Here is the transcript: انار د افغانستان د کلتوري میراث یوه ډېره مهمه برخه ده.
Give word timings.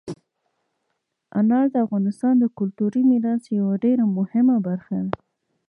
انار 1.39 1.65
د 1.71 1.75
افغانستان 1.85 2.33
د 2.39 2.45
کلتوري 2.57 3.01
میراث 3.09 3.43
یوه 3.59 3.73
ډېره 3.83 4.03
مهمه 4.17 4.55
برخه 4.67 4.95
ده. 5.05 5.11